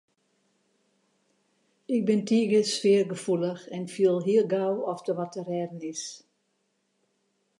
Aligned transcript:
Ik 1.95 2.01
bin 2.07 2.21
tige 2.29 2.61
sfeargefoelich 2.65 3.61
en 3.77 3.83
fiel 3.93 4.17
hiel 4.27 4.45
gau 4.53 4.73
oft 4.91 5.05
der 5.07 5.15
wat 5.19 5.31
te 5.33 5.41
rêden 5.49 5.81
is. 5.93 6.03